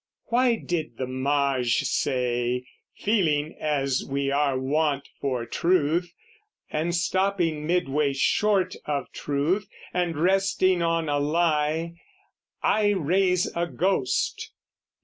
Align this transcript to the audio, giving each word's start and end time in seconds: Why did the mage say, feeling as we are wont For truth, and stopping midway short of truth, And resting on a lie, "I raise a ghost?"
Why 0.29 0.55
did 0.55 0.97
the 0.97 1.05
mage 1.05 1.81
say, 1.83 2.65
feeling 2.97 3.55
as 3.61 4.03
we 4.03 4.31
are 4.31 4.57
wont 4.57 5.07
For 5.19 5.45
truth, 5.45 6.11
and 6.71 6.95
stopping 6.95 7.67
midway 7.67 8.13
short 8.13 8.75
of 8.87 9.11
truth, 9.11 9.67
And 9.93 10.17
resting 10.17 10.81
on 10.81 11.07
a 11.07 11.19
lie, 11.19 11.93
"I 12.63 12.87
raise 12.93 13.45
a 13.55 13.67
ghost?" 13.67 14.51